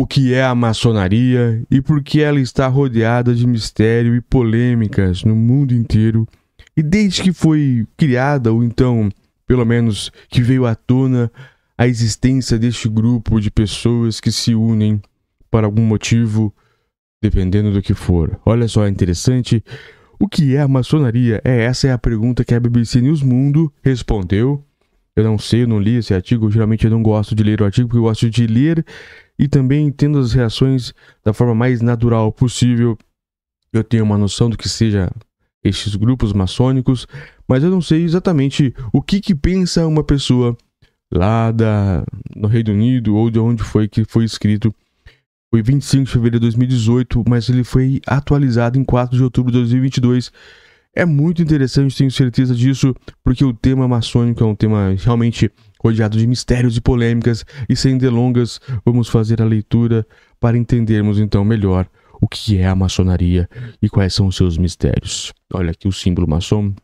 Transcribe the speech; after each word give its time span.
o 0.00 0.06
que 0.06 0.32
é 0.32 0.44
a 0.44 0.54
maçonaria 0.54 1.60
e 1.68 1.82
por 1.82 2.00
que 2.04 2.20
ela 2.20 2.38
está 2.38 2.68
rodeada 2.68 3.34
de 3.34 3.44
mistério 3.44 4.14
e 4.14 4.20
polêmicas 4.20 5.24
no 5.24 5.34
mundo 5.34 5.74
inteiro. 5.74 6.24
E 6.76 6.84
desde 6.84 7.20
que 7.20 7.32
foi 7.32 7.84
criada, 7.96 8.52
ou 8.52 8.62
então, 8.62 9.10
pelo 9.44 9.66
menos, 9.66 10.12
que 10.28 10.40
veio 10.40 10.66
à 10.66 10.76
tona 10.76 11.32
a 11.76 11.88
existência 11.88 12.56
deste 12.56 12.88
grupo 12.88 13.40
de 13.40 13.50
pessoas 13.50 14.20
que 14.20 14.30
se 14.30 14.54
unem 14.54 15.02
por 15.50 15.64
algum 15.64 15.82
motivo, 15.82 16.54
dependendo 17.20 17.72
do 17.72 17.82
que 17.82 17.92
for. 17.92 18.38
Olha 18.46 18.68
só, 18.68 18.86
é 18.86 18.88
interessante. 18.88 19.64
O 20.16 20.28
que 20.28 20.54
é 20.54 20.60
a 20.60 20.68
maçonaria? 20.68 21.40
É 21.44 21.64
essa 21.64 21.88
é 21.88 21.92
a 21.92 21.98
pergunta 21.98 22.44
que 22.44 22.54
a 22.54 22.60
BBC 22.60 23.00
News 23.00 23.20
Mundo 23.20 23.72
respondeu. 23.82 24.64
Eu 25.18 25.24
não 25.24 25.36
sei, 25.36 25.64
eu 25.64 25.66
não 25.66 25.80
li 25.80 25.96
esse 25.96 26.14
artigo. 26.14 26.48
Geralmente 26.48 26.84
eu 26.84 26.90
não 26.92 27.02
gosto 27.02 27.34
de 27.34 27.42
ler 27.42 27.60
o 27.60 27.64
artigo 27.64 27.88
porque 27.88 27.98
eu 27.98 28.02
gosto 28.02 28.30
de 28.30 28.46
ler 28.46 28.86
e 29.36 29.48
também 29.48 29.84
entendo 29.84 30.16
as 30.16 30.32
reações 30.32 30.94
da 31.24 31.32
forma 31.32 31.56
mais 31.56 31.82
natural 31.82 32.30
possível. 32.30 32.96
Eu 33.72 33.82
tenho 33.82 34.04
uma 34.04 34.16
noção 34.16 34.48
do 34.48 34.56
que 34.56 34.68
seja 34.68 35.10
estes 35.64 35.96
grupos 35.96 36.32
maçônicos, 36.32 37.04
mas 37.48 37.64
eu 37.64 37.70
não 37.70 37.80
sei 37.80 38.04
exatamente 38.04 38.72
o 38.92 39.02
que, 39.02 39.20
que 39.20 39.34
pensa 39.34 39.84
uma 39.88 40.04
pessoa 40.04 40.56
lá 41.12 41.50
da, 41.50 42.04
no 42.36 42.46
Reino 42.46 42.72
Unido 42.72 43.16
ou 43.16 43.28
de 43.28 43.40
onde 43.40 43.64
foi 43.64 43.88
que 43.88 44.04
foi 44.04 44.22
escrito. 44.22 44.72
Foi 45.50 45.62
25 45.62 46.04
de 46.04 46.12
fevereiro 46.12 46.38
de 46.38 46.42
2018, 46.42 47.24
mas 47.28 47.48
ele 47.48 47.64
foi 47.64 48.00
atualizado 48.06 48.78
em 48.78 48.84
4 48.84 49.16
de 49.16 49.24
outubro 49.24 49.50
de 49.50 49.58
2022. 49.58 50.30
É 50.98 51.04
muito 51.04 51.40
interessante, 51.40 51.96
tenho 51.96 52.10
certeza 52.10 52.52
disso, 52.56 52.92
porque 53.22 53.44
o 53.44 53.52
tema 53.52 53.86
maçônico 53.86 54.42
é 54.42 54.46
um 54.48 54.54
tema 54.56 54.96
realmente 54.98 55.48
rodeado 55.80 56.18
de 56.18 56.26
mistérios 56.26 56.76
e 56.76 56.80
polêmicas, 56.80 57.44
e 57.68 57.76
sem 57.76 57.96
delongas, 57.96 58.60
vamos 58.84 59.08
fazer 59.08 59.40
a 59.40 59.44
leitura 59.44 60.04
para 60.40 60.58
entendermos 60.58 61.20
então 61.20 61.44
melhor 61.44 61.88
o 62.20 62.26
que 62.26 62.58
é 62.58 62.66
a 62.66 62.74
maçonaria 62.74 63.48
e 63.80 63.88
quais 63.88 64.12
são 64.12 64.26
os 64.26 64.34
seus 64.34 64.58
mistérios. 64.58 65.32
Olha 65.54 65.70
aqui 65.70 65.86
o 65.86 65.92
símbolo 65.92 66.28
maçom. 66.28 66.74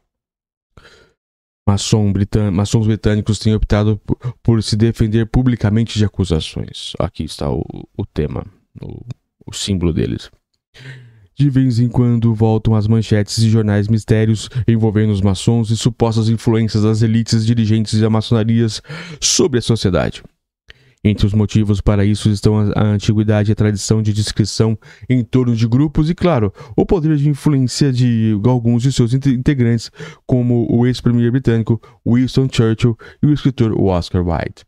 Maçom 1.69 2.13
maçons 2.53 2.87
britânicos 2.87 3.41
têm 3.41 3.53
optado 3.53 4.01
por 4.45 4.63
se 4.63 4.77
defender 4.77 5.27
publicamente 5.27 5.99
de 5.99 6.05
acusações. 6.05 6.93
Aqui 7.01 7.25
está 7.25 7.51
o, 7.51 7.65
o 7.99 8.07
tema, 8.07 8.47
o, 8.81 9.05
o 9.45 9.53
símbolo 9.53 9.93
deles. 9.93 10.31
De 11.37 11.51
vez 11.51 11.81
em 11.81 11.89
quando 11.89 12.33
voltam 12.33 12.75
as 12.75 12.87
manchetes 12.87 13.43
de 13.43 13.51
jornais 13.51 13.89
mistérios 13.89 14.49
envolvendo 14.69 15.11
os 15.11 15.21
maçons 15.21 15.71
e 15.71 15.77
supostas 15.77 16.29
influências 16.29 16.85
das 16.85 17.03
elites 17.03 17.45
dirigentes 17.45 17.99
da 18.01 18.09
maçonarias 18.09 18.81
sobre 19.21 19.59
a 19.59 19.63
sociedade. 19.63 20.23
Entre 21.03 21.27
os 21.27 21.35
motivos 21.35 21.83
para 21.83 22.05
isso 22.05 22.31
estão 22.31 22.73
a 22.75 22.83
antiguidade 22.83 23.51
e 23.51 23.53
a 23.53 23.57
tradição 23.57 24.01
de 24.01 24.13
descrição 24.13 24.79
em 25.09 25.23
torno 25.23 25.55
de 25.55 25.69
grupos 25.69 26.09
e, 26.09 26.15
claro, 26.15 26.51
o 26.75 26.87
poder 26.87 27.17
de 27.17 27.29
influência 27.29 27.93
de 27.93 28.33
alguns 28.47 28.83
de 28.83 28.91
seus 28.91 29.13
integrantes, 29.13 29.91
como 30.27 30.67
o 30.71 30.87
ex-premier 30.87 31.31
britânico 31.31 31.79
Winston 32.07 32.49
Churchill 32.51 32.97
e 33.23 33.27
o 33.27 33.33
escritor 33.35 33.79
Oscar 33.79 34.27
Wilde. 34.27 34.65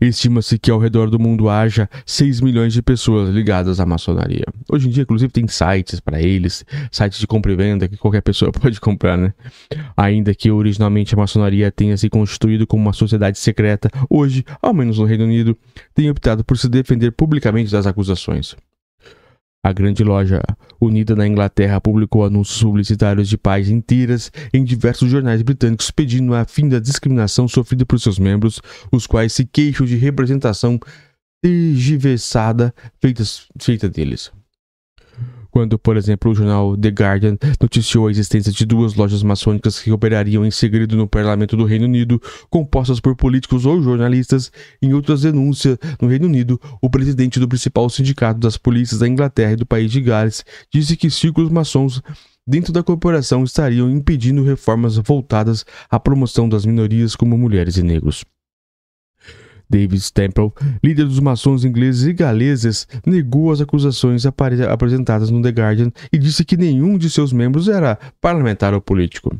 Estima-se 0.00 0.58
que 0.58 0.70
ao 0.70 0.78
redor 0.78 1.10
do 1.10 1.18
mundo 1.18 1.48
haja 1.48 1.88
6 2.04 2.40
milhões 2.40 2.72
de 2.72 2.82
pessoas 2.82 3.30
ligadas 3.30 3.80
à 3.80 3.86
maçonaria. 3.86 4.44
Hoje 4.70 4.88
em 4.88 4.90
dia, 4.90 5.02
inclusive, 5.02 5.32
tem 5.32 5.46
sites 5.46 6.00
para 6.00 6.20
eles, 6.20 6.64
sites 6.90 7.18
de 7.18 7.26
compra 7.26 7.52
e 7.52 7.56
venda 7.56 7.88
que 7.88 7.96
qualquer 7.96 8.22
pessoa 8.22 8.50
pode 8.52 8.80
comprar, 8.80 9.16
né? 9.16 9.32
Ainda 9.96 10.34
que 10.34 10.50
originalmente 10.50 11.14
a 11.14 11.18
maçonaria 11.18 11.70
tenha 11.70 11.96
se 11.96 12.08
constituído 12.08 12.66
como 12.66 12.82
uma 12.82 12.92
sociedade 12.92 13.38
secreta, 13.38 13.90
hoje, 14.08 14.44
ao 14.60 14.74
menos 14.74 14.98
no 14.98 15.04
Reino 15.04 15.24
Unido, 15.24 15.56
tem 15.94 16.10
optado 16.10 16.44
por 16.44 16.56
se 16.56 16.68
defender 16.68 17.12
publicamente 17.12 17.70
das 17.70 17.86
acusações. 17.86 18.56
A 19.68 19.72
grande 19.74 20.02
loja 20.02 20.40
unida 20.80 21.14
na 21.14 21.26
Inglaterra 21.26 21.78
publicou 21.78 22.24
anúncios 22.24 22.62
publicitários 22.62 23.28
de 23.28 23.36
páginas 23.36 23.78
inteiras 23.78 24.32
em 24.50 24.64
diversos 24.64 25.10
jornais 25.10 25.42
britânicos 25.42 25.90
pedindo 25.90 26.34
a 26.34 26.46
fim 26.46 26.70
da 26.70 26.80
discriminação 26.80 27.46
sofrida 27.46 27.84
por 27.84 28.00
seus 28.00 28.18
membros, 28.18 28.62
os 28.90 29.06
quais 29.06 29.34
se 29.34 29.44
queixam 29.44 29.84
de 29.84 29.94
representação 29.94 30.80
tergiversada 31.42 32.74
feita, 32.98 33.22
feita 33.60 33.90
deles 33.90 34.32
quando, 35.58 35.76
por 35.76 35.96
exemplo, 35.96 36.30
o 36.30 36.34
jornal 36.36 36.76
The 36.76 36.90
Guardian 36.90 37.36
noticiou 37.60 38.06
a 38.06 38.12
existência 38.12 38.52
de 38.52 38.64
duas 38.64 38.94
lojas 38.94 39.24
maçônicas 39.24 39.80
que 39.80 39.90
operariam 39.90 40.46
em 40.46 40.52
segredo 40.52 40.96
no 40.96 41.08
parlamento 41.08 41.56
do 41.56 41.64
Reino 41.64 41.84
Unido, 41.84 42.22
compostas 42.48 43.00
por 43.00 43.16
políticos 43.16 43.66
ou 43.66 43.82
jornalistas. 43.82 44.52
Em 44.80 44.94
outras 44.94 45.22
denúncias 45.22 45.76
no 46.00 46.06
Reino 46.06 46.26
Unido, 46.26 46.60
o 46.80 46.88
presidente 46.88 47.40
do 47.40 47.48
principal 47.48 47.90
sindicato 47.90 48.38
das 48.38 48.56
polícias 48.56 49.00
da 49.00 49.08
Inglaterra 49.08 49.54
e 49.54 49.56
do 49.56 49.66
país 49.66 49.90
de 49.90 50.00
Gales 50.00 50.44
disse 50.72 50.96
que 50.96 51.10
círculos 51.10 51.50
maçons 51.50 52.00
dentro 52.46 52.72
da 52.72 52.84
corporação 52.84 53.42
estariam 53.42 53.90
impedindo 53.90 54.44
reformas 54.44 54.96
voltadas 54.96 55.64
à 55.90 55.98
promoção 55.98 56.48
das 56.48 56.64
minorias 56.64 57.16
como 57.16 57.36
mulheres 57.36 57.76
e 57.76 57.82
negros. 57.82 58.24
David 59.70 60.00
Stemple, 60.00 60.50
líder 60.82 61.04
dos 61.04 61.20
maçons 61.20 61.64
ingleses 61.64 62.06
e 62.06 62.12
galeses, 62.12 62.86
negou 63.04 63.52
as 63.52 63.60
acusações 63.60 64.24
apresentadas 64.26 65.30
no 65.30 65.42
The 65.42 65.50
Guardian 65.50 65.92
e 66.12 66.18
disse 66.18 66.44
que 66.44 66.56
nenhum 66.56 66.96
de 66.96 67.10
seus 67.10 67.32
membros 67.32 67.68
era 67.68 67.98
parlamentar 68.20 68.72
ou 68.72 68.80
político. 68.80 69.38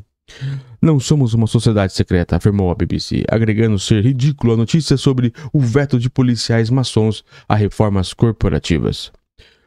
Não 0.80 1.00
somos 1.00 1.34
uma 1.34 1.46
sociedade 1.46 1.92
secreta, 1.92 2.36
afirmou 2.36 2.70
a 2.70 2.74
BBC, 2.74 3.24
agregando 3.28 3.78
ser 3.78 4.04
ridículo 4.04 4.52
a 4.52 4.56
notícia 4.56 4.96
sobre 4.96 5.32
o 5.52 5.58
veto 5.58 5.98
de 5.98 6.10
policiais 6.10 6.70
maçons 6.70 7.24
a 7.48 7.54
reformas 7.54 8.12
corporativas. 8.12 9.10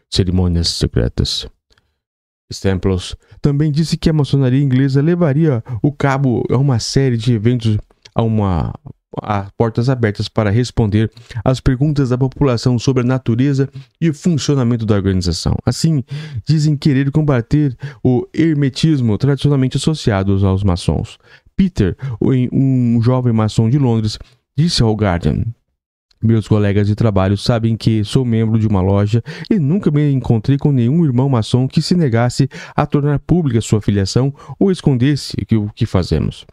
Cerimônias 0.09 0.69
secretas. 0.69 1.47
Stemples 2.51 3.15
também 3.41 3.71
disse 3.71 3.97
que 3.97 4.09
a 4.09 4.13
maçonaria 4.13 4.61
inglesa 4.61 5.01
levaria 5.01 5.63
o 5.81 5.91
cabo 5.91 6.43
a 6.49 6.57
uma 6.57 6.79
série 6.79 7.17
de 7.17 7.33
eventos 7.33 7.77
a 8.13 8.21
uma 8.21 8.73
a 9.21 9.49
portas 9.57 9.89
abertas 9.89 10.29
para 10.29 10.49
responder 10.49 11.11
às 11.43 11.59
perguntas 11.59 12.09
da 12.09 12.17
população 12.17 12.79
sobre 12.79 13.03
a 13.03 13.05
natureza 13.05 13.69
e 13.99 14.09
o 14.09 14.13
funcionamento 14.13 14.85
da 14.85 14.95
organização. 14.95 15.55
Assim, 15.65 16.03
dizem 16.45 16.77
querer 16.77 17.11
combater 17.11 17.75
o 18.03 18.27
hermetismo 18.33 19.17
tradicionalmente 19.17 19.77
associado 19.77 20.45
aos 20.45 20.63
maçons. 20.63 21.17
Peter, 21.55 21.97
um 22.21 23.01
jovem 23.01 23.33
maçom 23.33 23.69
de 23.69 23.77
Londres, 23.77 24.17
disse 24.57 24.81
ao 24.81 24.93
Guardian: 24.93 25.43
meus 26.21 26.47
colegas 26.47 26.87
de 26.87 26.95
trabalho 26.95 27.37
sabem 27.37 27.75
que 27.75 28.03
sou 28.03 28.23
membro 28.23 28.59
de 28.59 28.67
uma 28.67 28.81
loja 28.81 29.23
e 29.49 29.57
nunca 29.57 29.89
me 29.89 30.11
encontrei 30.11 30.57
com 30.57 30.71
nenhum 30.71 31.03
irmão 31.03 31.27
maçom 31.27 31.67
que 31.67 31.81
se 31.81 31.95
negasse 31.95 32.47
a 32.75 32.85
tornar 32.85 33.19
pública 33.19 33.59
sua 33.61 33.81
filiação 33.81 34.33
ou 34.59 34.71
escondesse 34.71 35.35
o 35.53 35.69
que 35.73 35.85
fazemos. 35.85 36.45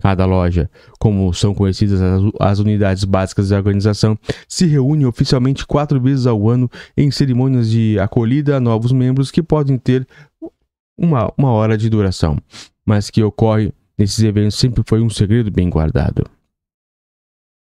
Cada 0.00 0.24
loja, 0.24 0.70
como 0.98 1.32
são 1.34 1.54
conhecidas 1.54 2.00
as 2.40 2.58
unidades 2.58 3.04
básicas 3.04 3.50
da 3.50 3.56
organização, 3.56 4.18
se 4.48 4.66
reúne 4.66 5.04
oficialmente 5.04 5.66
quatro 5.66 6.00
vezes 6.00 6.26
ao 6.26 6.48
ano 6.48 6.70
em 6.96 7.10
cerimônias 7.10 7.70
de 7.70 7.98
acolhida 7.98 8.56
a 8.56 8.60
novos 8.60 8.92
membros 8.92 9.30
que 9.30 9.42
podem 9.42 9.76
ter 9.76 10.06
uma, 10.98 11.30
uma 11.36 11.50
hora 11.52 11.76
de 11.76 11.90
duração, 11.90 12.38
mas 12.84 13.10
que 13.10 13.22
ocorre 13.22 13.72
nesses 13.98 14.22
eventos 14.24 14.58
sempre 14.58 14.82
foi 14.86 15.02
um 15.02 15.10
segredo 15.10 15.50
bem 15.50 15.68
guardado. 15.68 16.24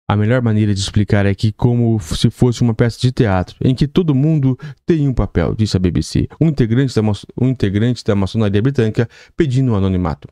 A 0.10 0.16
melhor 0.16 0.42
maneira 0.42 0.74
de 0.74 0.80
explicar 0.80 1.28
é 1.28 1.36
que 1.36 1.52
como 1.52 2.00
se 2.00 2.32
fosse 2.32 2.64
uma 2.64 2.74
peça 2.74 2.98
de 3.00 3.12
teatro, 3.12 3.56
em 3.64 3.76
que 3.76 3.88
todo 3.88 4.16
mundo 4.16 4.58
tem 4.84 5.08
um 5.08 5.14
papel, 5.14 5.54
disse 5.54 5.78
a 5.78 5.80
BBC, 5.80 6.28
um 6.42 6.48
integrante 6.48 6.96
da, 6.96 7.02
um 7.40 7.48
integrante 7.48 8.04
da 8.04 8.16
maçonaria 8.16 8.60
britânica 8.60 9.08
pedindo 9.38 9.72
um 9.72 9.76
anonimato. 9.76 10.28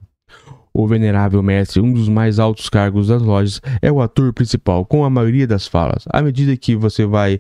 O 0.73 0.87
venerável 0.87 1.43
mestre, 1.43 1.79
um 1.79 1.93
dos 1.93 2.09
mais 2.09 2.39
altos 2.39 2.69
cargos 2.69 3.09
das 3.09 3.21
lojas, 3.21 3.61
é 3.79 3.91
o 3.91 4.01
ator 4.01 4.33
principal, 4.33 4.83
com 4.83 5.05
a 5.05 5.11
maioria 5.11 5.45
das 5.45 5.67
falas. 5.67 6.05
À 6.09 6.23
medida 6.23 6.57
que 6.57 6.75
você 6.75 7.05
vai 7.05 7.39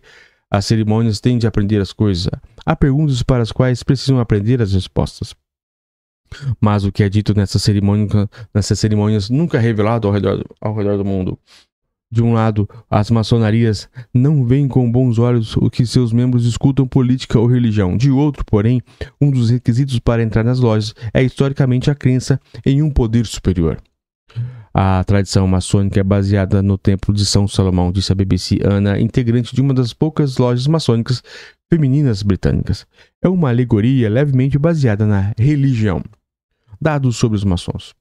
às 0.51 0.63
cerimônias, 0.63 1.19
tende 1.19 1.47
a 1.47 1.49
aprender 1.49 1.81
as 1.81 1.91
coisas. 1.91 2.29
Há 2.63 2.75
perguntas 2.75 3.23
para 3.23 3.41
as 3.41 3.51
quais 3.51 3.81
precisam 3.81 4.19
aprender 4.19 4.61
as 4.61 4.73
respostas. 4.73 5.33
Mas 6.61 6.83
o 6.83 6.91
que 6.91 7.01
é 7.01 7.09
dito 7.09 7.33
nessas 7.35 7.63
cerimônias, 7.63 8.11
nessas 8.53 8.77
cerimônias 8.77 9.27
nunca 9.27 9.57
é 9.57 9.61
revelado 9.61 10.07
ao 10.07 10.13
redor, 10.13 10.45
ao 10.61 10.75
redor 10.75 10.97
do 10.97 11.05
mundo. 11.05 11.39
De 12.09 12.23
um 12.23 12.31
lado, 12.31 12.69
as 12.89 13.11
maçonarias 13.11 13.89
não 14.13 14.45
veem 14.45 14.67
com 14.67 14.89
bons 14.89 15.19
olhos 15.19 15.57
o 15.57 15.69
que 15.69 15.85
seus 15.85 16.13
membros 16.13 16.45
escutam 16.45 16.87
política 16.87 17.37
ou 17.37 17.47
religião. 17.47 17.97
De 17.97 18.09
outro, 18.09 18.45
porém, 18.45 18.81
um 19.19 19.29
dos 19.29 19.49
requisitos 19.49 19.99
para 19.99 20.23
entrar 20.23 20.43
nas 20.43 20.59
lojas 20.59 20.95
é 21.13 21.21
historicamente 21.21 21.91
a 21.91 21.95
crença 21.95 22.39
em 22.65 22.81
um 22.81 22.89
poder 22.89 23.25
superior. 23.25 23.77
A 24.73 25.03
tradição 25.03 25.47
maçônica 25.47 25.99
é 25.99 26.03
baseada 26.03 26.61
no 26.61 26.77
Templo 26.77 27.13
de 27.13 27.25
São 27.25 27.47
Salomão, 27.47 27.91
disse 27.91 28.11
a 28.11 28.15
BBC 28.15 28.59
Ana, 28.63 28.99
integrante 28.99 29.53
de 29.53 29.59
uma 29.59 29.73
das 29.73 29.91
poucas 29.91 30.37
lojas 30.37 30.67
maçônicas 30.67 31.21
femininas 31.69 32.23
britânicas. 32.23 32.85
É 33.21 33.27
uma 33.27 33.49
alegoria 33.49 34.09
levemente 34.09 34.57
baseada 34.57 35.05
na 35.05 35.33
religião. 35.37 36.01
Dados 36.79 37.17
sobre 37.17 37.35
os 37.35 37.43
maçons. 37.43 37.93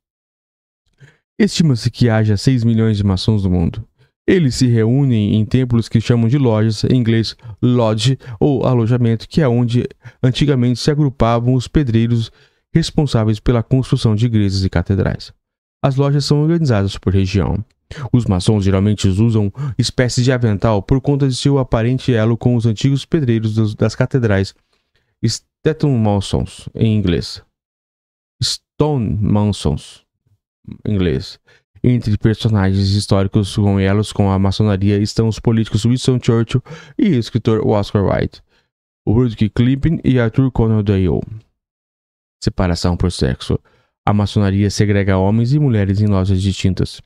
Estima-se 1.38 1.90
que 1.90 2.08
haja 2.08 2.36
6 2.36 2.62
milhões 2.62 2.98
de 2.98 3.04
maçons 3.04 3.44
no 3.44 3.50
mundo. 3.50 3.86
Eles 4.26 4.56
se 4.56 4.66
reúnem 4.66 5.36
em 5.36 5.44
templos 5.44 5.88
que 5.88 6.00
chamam 6.00 6.28
de 6.28 6.36
lojas, 6.36 6.82
em 6.84 6.96
inglês 6.96 7.36
lodge 7.62 8.18
ou 8.40 8.66
alojamento, 8.66 9.28
que 9.28 9.40
é 9.40 9.48
onde 9.48 9.86
antigamente 10.22 10.80
se 10.80 10.90
agrupavam 10.90 11.54
os 11.54 11.68
pedreiros 11.68 12.32
responsáveis 12.74 13.38
pela 13.38 13.62
construção 13.62 14.16
de 14.16 14.26
igrejas 14.26 14.64
e 14.64 14.68
catedrais. 14.68 15.32
As 15.80 15.94
lojas 15.94 16.24
são 16.24 16.42
organizadas 16.42 16.98
por 16.98 17.12
região. 17.12 17.64
Os 18.12 18.26
maçons 18.26 18.64
geralmente 18.64 19.06
usam 19.06 19.52
espécies 19.78 20.24
de 20.24 20.32
avental 20.32 20.82
por 20.82 21.00
conta 21.00 21.28
de 21.28 21.36
seu 21.36 21.58
aparente 21.58 22.12
elo 22.12 22.36
com 22.36 22.56
os 22.56 22.66
antigos 22.66 23.04
pedreiros 23.04 23.74
das 23.76 23.94
catedrais 23.94 24.52
Stetton 25.24 25.96
Masons, 25.96 26.68
em 26.74 26.96
inglês. 26.96 27.42
Stone 28.42 29.18
Masons, 29.20 30.04
em 30.84 30.94
inglês. 30.94 31.40
Entre 31.88 32.18
personagens 32.18 32.90
históricos 32.90 33.54
com 33.54 33.78
elos 33.78 34.12
com 34.12 34.28
a 34.28 34.36
maçonaria 34.40 34.98
estão 34.98 35.28
os 35.28 35.38
políticos 35.38 35.84
Winston 35.84 36.18
Churchill 36.20 36.60
e 36.98 37.10
o 37.10 37.14
escritor 37.14 37.64
Oscar 37.64 38.02
Wilde, 38.04 38.42
Rudyard 39.06 39.36
Kipling 39.36 40.00
e 40.02 40.18
Arthur 40.18 40.50
Conan 40.50 40.82
Doyle. 40.82 41.20
Separação 42.42 42.96
por 42.96 43.12
sexo. 43.12 43.56
A 44.04 44.12
maçonaria 44.12 44.68
segrega 44.68 45.16
homens 45.16 45.52
e 45.52 45.60
mulheres 45.60 46.00
em 46.00 46.08
lojas 46.08 46.42
distintas. 46.42 47.00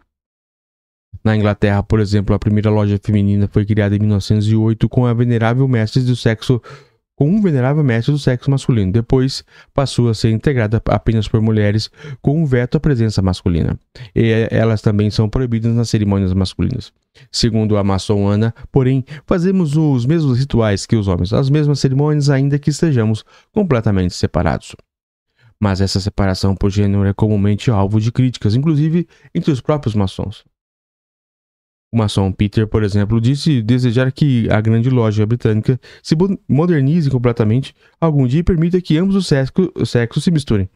Na 1.22 1.36
Inglaterra, 1.36 1.82
por 1.82 2.00
exemplo, 2.00 2.34
a 2.34 2.38
primeira 2.38 2.70
loja 2.70 2.98
feminina 3.02 3.46
foi 3.52 3.66
criada 3.66 3.94
em 3.94 3.98
1908 3.98 4.88
com 4.88 5.04
a 5.04 5.12
venerável 5.12 5.68
mestre 5.68 6.02
do 6.02 6.16
sexo 6.16 6.58
com 7.20 7.28
um 7.28 7.42
venerável 7.42 7.84
mestre 7.84 8.12
do 8.12 8.18
sexo 8.18 8.50
masculino. 8.50 8.90
Depois 8.90 9.44
passou 9.74 10.08
a 10.08 10.14
ser 10.14 10.30
integrada 10.30 10.80
apenas 10.86 11.28
por 11.28 11.42
mulheres, 11.42 11.90
com 12.22 12.42
um 12.42 12.46
veto 12.46 12.78
à 12.78 12.80
presença 12.80 13.20
masculina. 13.20 13.78
E 14.16 14.48
elas 14.50 14.80
também 14.80 15.10
são 15.10 15.28
proibidas 15.28 15.74
nas 15.74 15.90
cerimônias 15.90 16.32
masculinas. 16.32 16.94
Segundo 17.30 17.76
a 17.76 17.84
maçom 17.84 18.26
Ana, 18.26 18.54
porém, 18.72 19.04
fazemos 19.26 19.76
os 19.76 20.06
mesmos 20.06 20.38
rituais 20.38 20.86
que 20.86 20.96
os 20.96 21.08
homens, 21.08 21.34
as 21.34 21.50
mesmas 21.50 21.78
cerimônias, 21.78 22.30
ainda 22.30 22.58
que 22.58 22.70
estejamos 22.70 23.22
completamente 23.52 24.14
separados. 24.14 24.74
Mas 25.60 25.82
essa 25.82 26.00
separação 26.00 26.56
por 26.56 26.70
gênero 26.70 27.04
é 27.04 27.12
comumente 27.12 27.70
alvo 27.70 28.00
de 28.00 28.10
críticas, 28.10 28.54
inclusive 28.54 29.06
entre 29.34 29.52
os 29.52 29.60
próprios 29.60 29.94
maçons. 29.94 30.42
Maçom 31.92 32.30
Peter, 32.30 32.68
por 32.68 32.84
exemplo, 32.84 33.20
disse 33.20 33.60
desejar 33.62 34.12
que 34.12 34.48
a 34.48 34.60
grande 34.60 34.88
loja 34.88 35.26
britânica 35.26 35.78
se 36.02 36.14
modernize 36.48 37.10
completamente 37.10 37.74
algum 38.00 38.26
dia 38.26 38.40
e 38.40 38.44
permita 38.44 38.80
que 38.80 38.96
ambos 38.96 39.16
os 39.16 39.26
sexos, 39.26 39.68
sexos 39.86 40.22
se 40.22 40.30
misturem. 40.30 40.70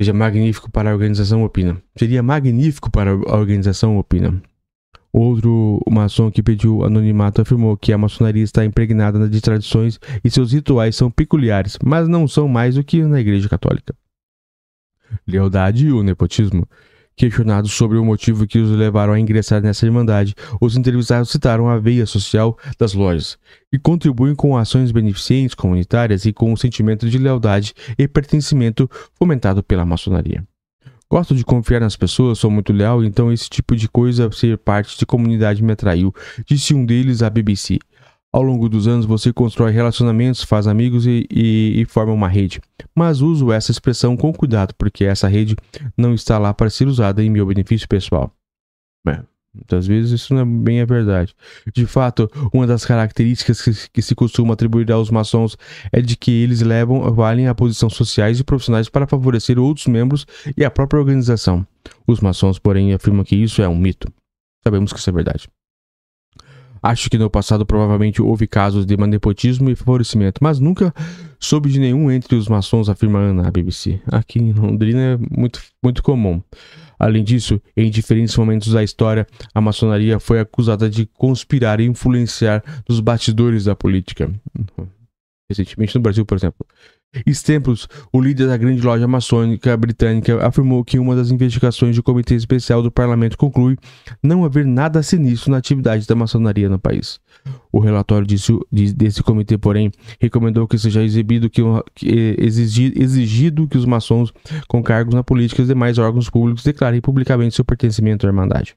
Seja 0.00 0.12
magnífico 0.12 0.70
para 0.70 0.90
a 0.90 0.92
organização, 0.92 1.42
opina. 1.42 1.82
Seria 1.96 2.22
magnífico 2.22 2.88
para 2.88 3.10
a 3.10 3.36
organização, 3.36 3.98
opina. 3.98 4.40
Outro 5.12 5.80
maçom 5.90 6.30
que 6.30 6.42
pediu 6.42 6.84
anonimato 6.84 7.40
afirmou 7.40 7.76
que 7.76 7.92
a 7.92 7.98
maçonaria 7.98 8.44
está 8.44 8.64
impregnada 8.64 9.28
de 9.28 9.40
tradições 9.40 9.98
e 10.22 10.30
seus 10.30 10.52
rituais 10.52 10.94
são 10.94 11.10
peculiares, 11.10 11.76
mas 11.84 12.06
não 12.06 12.28
são 12.28 12.46
mais 12.46 12.76
do 12.76 12.84
que 12.84 13.02
na 13.02 13.18
Igreja 13.18 13.48
Católica. 13.48 13.96
Lealdade 15.26 15.86
e 15.86 15.92
o 15.92 16.04
nepotismo. 16.04 16.68
Questionados 17.18 17.72
sobre 17.72 17.98
o 17.98 18.04
motivo 18.04 18.46
que 18.46 18.60
os 18.60 18.70
levaram 18.70 19.12
a 19.12 19.18
ingressar 19.18 19.60
nessa 19.60 19.84
irmandade, 19.84 20.36
os 20.60 20.76
entrevistados 20.76 21.30
citaram 21.30 21.68
a 21.68 21.76
veia 21.76 22.06
social 22.06 22.56
das 22.78 22.94
lojas, 22.94 23.36
que 23.72 23.76
contribuem 23.76 24.36
com 24.36 24.56
ações 24.56 24.92
beneficentes 24.92 25.52
comunitárias 25.52 26.24
e 26.26 26.32
com 26.32 26.52
o 26.52 26.56
sentimento 26.56 27.10
de 27.10 27.18
lealdade 27.18 27.74
e 27.98 28.06
pertencimento 28.06 28.88
fomentado 29.18 29.64
pela 29.64 29.84
maçonaria. 29.84 30.46
Gosto 31.10 31.34
de 31.34 31.44
confiar 31.44 31.80
nas 31.80 31.96
pessoas, 31.96 32.38
sou 32.38 32.52
muito 32.52 32.72
leal, 32.72 33.02
então 33.02 33.32
esse 33.32 33.50
tipo 33.50 33.74
de 33.74 33.88
coisa, 33.88 34.30
ser 34.30 34.56
parte 34.56 34.96
de 34.96 35.04
comunidade 35.04 35.60
me 35.60 35.72
atraiu, 35.72 36.14
disse 36.46 36.72
um 36.72 36.86
deles 36.86 37.20
à 37.20 37.28
BBC. 37.28 37.80
Ao 38.30 38.42
longo 38.42 38.68
dos 38.68 38.86
anos 38.86 39.06
você 39.06 39.32
constrói 39.32 39.72
relacionamentos, 39.72 40.42
faz 40.42 40.66
amigos 40.66 41.06
e, 41.06 41.26
e, 41.30 41.80
e, 41.80 41.84
forma 41.86 42.12
uma 42.12 42.28
rede. 42.28 42.60
Mas 42.94 43.22
uso 43.22 43.50
essa 43.50 43.70
expressão 43.70 44.16
com 44.16 44.32
cuidado, 44.32 44.74
porque 44.76 45.04
essa 45.04 45.26
rede 45.26 45.56
não 45.96 46.12
está 46.12 46.38
lá 46.38 46.52
para 46.52 46.68
ser 46.68 46.86
usada 46.86 47.24
em 47.24 47.30
meu 47.30 47.46
benefício 47.46 47.88
pessoal. 47.88 48.30
É, 49.08 49.22
muitas 49.54 49.86
vezes 49.86 50.20
isso 50.20 50.34
não 50.34 50.42
é 50.42 50.44
bem 50.44 50.82
a 50.82 50.84
verdade. 50.84 51.34
De 51.74 51.86
fato, 51.86 52.30
uma 52.52 52.66
das 52.66 52.84
características 52.84 53.62
que, 53.62 53.90
que 53.94 54.02
se 54.02 54.14
costuma 54.14 54.52
atribuir 54.52 54.92
aos 54.92 55.10
maçons 55.10 55.56
é 55.90 56.02
de 56.02 56.14
que 56.14 56.30
eles 56.30 56.60
levam 56.60 57.10
valem 57.14 57.48
a 57.48 57.54
posições 57.54 57.94
sociais 57.94 58.38
e 58.38 58.44
profissionais 58.44 58.90
para 58.90 59.06
favorecer 59.06 59.58
outros 59.58 59.86
membros 59.86 60.26
e 60.54 60.66
a 60.66 60.70
própria 60.70 61.00
organização. 61.00 61.66
Os 62.06 62.20
maçons, 62.20 62.58
porém, 62.58 62.92
afirmam 62.92 63.24
que 63.24 63.36
isso 63.36 63.62
é 63.62 63.68
um 63.68 63.76
mito. 63.76 64.12
Sabemos 64.62 64.92
que 64.92 64.98
isso 64.98 65.08
é 65.08 65.12
verdade. 65.14 65.48
Acho 66.82 67.10
que 67.10 67.18
no 67.18 67.30
passado 67.30 67.64
provavelmente 67.66 68.22
houve 68.22 68.46
casos 68.46 68.86
de 68.86 68.96
nepotismo 68.96 69.70
e 69.70 69.76
favorecimento, 69.76 70.42
mas 70.42 70.58
nunca 70.60 70.92
soube 71.38 71.70
de 71.70 71.78
nenhum 71.78 72.10
entre 72.10 72.34
os 72.34 72.48
maçons, 72.48 72.88
afirma 72.88 73.18
Ana 73.18 73.48
à 73.48 73.50
BBC. 73.50 74.00
Aqui 74.06 74.38
em 74.38 74.52
Londrina 74.52 75.00
é 75.00 75.16
muito, 75.16 75.60
muito 75.82 76.02
comum. 76.02 76.42
Além 76.98 77.22
disso, 77.22 77.60
em 77.76 77.90
diferentes 77.90 78.36
momentos 78.36 78.72
da 78.72 78.82
história, 78.82 79.26
a 79.54 79.60
maçonaria 79.60 80.18
foi 80.18 80.40
acusada 80.40 80.90
de 80.90 81.06
conspirar 81.06 81.80
e 81.80 81.84
influenciar 81.84 82.62
nos 82.88 82.98
bastidores 82.98 83.64
da 83.64 83.76
política. 83.76 84.30
Recentemente 85.48 85.94
no 85.94 86.00
Brasil, 86.02 86.26
por 86.26 86.36
exemplo. 86.36 86.66
Stemples, 87.32 87.88
o 88.12 88.20
líder 88.20 88.48
da 88.48 88.56
grande 88.56 88.82
loja 88.82 89.08
maçônica 89.08 89.74
britânica, 89.76 90.46
afirmou 90.46 90.84
que 90.84 90.98
uma 90.98 91.16
das 91.16 91.30
investigações 91.30 91.96
do 91.96 92.02
Comitê 92.02 92.34
Especial 92.34 92.82
do 92.82 92.90
Parlamento 92.90 93.36
conclui 93.36 93.76
não 94.22 94.44
haver 94.44 94.66
nada 94.66 95.02
sinistro 95.02 95.50
na 95.50 95.56
atividade 95.56 96.06
da 96.06 96.14
maçonaria 96.14 96.68
no 96.68 96.78
país. 96.78 97.18
O 97.72 97.78
relatório 97.80 98.26
desse, 98.26 98.52
desse 98.70 99.22
comitê, 99.22 99.56
porém, 99.56 99.90
recomendou 100.20 100.68
que 100.68 100.78
seja 100.78 101.02
exibido 101.02 101.48
que, 101.48 101.62
que 101.94 102.36
exigido 102.38 103.66
que 103.66 103.78
os 103.78 103.86
maçons 103.86 104.32
com 104.66 104.82
cargos 104.82 105.14
na 105.14 105.24
política 105.24 105.62
e 105.62 105.66
demais 105.66 105.98
órgãos 105.98 106.28
públicos 106.28 106.62
declarem 106.62 107.00
publicamente 107.00 107.54
seu 107.54 107.64
pertencimento 107.64 108.26
à 108.26 108.28
Irmandade. 108.28 108.76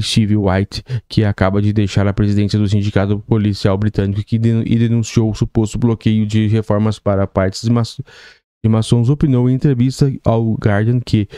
Steve 0.00 0.36
White, 0.36 0.82
que 1.08 1.24
acaba 1.24 1.60
de 1.60 1.72
deixar 1.72 2.06
a 2.06 2.12
presidência 2.12 2.58
do 2.58 2.68
Sindicato 2.68 3.18
Policial 3.20 3.76
Britânico 3.76 4.22
que 4.22 4.36
e 4.36 4.78
denunciou 4.78 5.30
o 5.30 5.34
suposto 5.34 5.78
bloqueio 5.78 6.26
de 6.26 6.46
reformas 6.46 6.98
para 6.98 7.26
partes 7.26 7.62
de, 7.62 7.70
de 7.70 8.68
maçons, 8.68 9.08
opinou 9.08 9.48
em 9.48 9.54
entrevista 9.54 10.12
ao 10.24 10.54
Guardian 10.54 11.00
que 11.00 11.28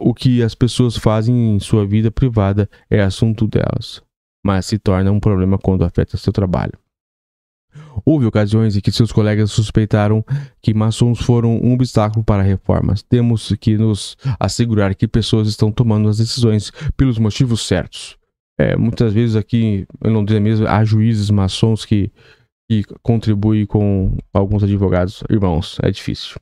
o 0.00 0.14
que 0.14 0.42
as 0.42 0.54
pessoas 0.54 0.96
fazem 0.96 1.56
em 1.56 1.60
sua 1.60 1.86
vida 1.86 2.10
privada 2.10 2.68
é 2.90 3.00
assunto 3.00 3.46
delas, 3.46 4.02
mas 4.44 4.66
se 4.66 4.78
torna 4.78 5.10
um 5.10 5.20
problema 5.20 5.58
quando 5.58 5.84
afeta 5.84 6.16
seu 6.16 6.32
trabalho. 6.32 6.72
Houve 8.04 8.26
ocasiões 8.26 8.76
em 8.76 8.80
que 8.80 8.92
seus 8.92 9.12
colegas 9.12 9.50
suspeitaram 9.50 10.24
que 10.62 10.74
maçons 10.74 11.20
foram 11.20 11.58
um 11.62 11.72
obstáculo 11.72 12.24
para 12.24 12.42
reformas. 12.42 13.02
Temos 13.02 13.52
que 13.60 13.76
nos 13.76 14.16
assegurar 14.38 14.94
que 14.94 15.08
pessoas 15.08 15.48
estão 15.48 15.72
tomando 15.72 16.08
as 16.08 16.18
decisões 16.18 16.70
pelos 16.96 17.18
motivos 17.18 17.66
certos. 17.66 18.16
É, 18.58 18.76
muitas 18.76 19.12
vezes 19.12 19.36
aqui 19.36 19.86
em 20.04 20.10
Londrina 20.10 20.40
mesmo 20.40 20.66
há 20.66 20.82
juízes 20.84 21.30
maçons 21.30 21.84
que, 21.84 22.10
que 22.70 22.84
contribuem 23.02 23.66
com 23.66 24.16
alguns 24.32 24.62
advogados. 24.62 25.22
Irmãos, 25.28 25.78
é 25.82 25.90
difícil. 25.90 26.36